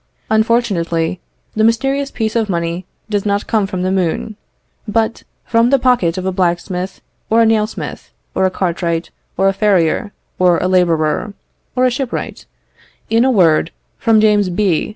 [0.31, 1.19] Unfortunately,
[1.55, 4.35] the mysterious piece of money does not come from the moon,
[4.87, 9.47] but from the pocket of a blacksmith, or a nail smith, or a cartwright, or
[9.47, 11.35] a farrier, or a labourer,
[11.75, 12.47] or a shipwright;
[13.11, 13.69] in a word,
[13.99, 14.65] from James B.